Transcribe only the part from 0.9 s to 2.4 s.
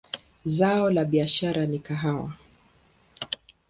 biashara ni kahawa.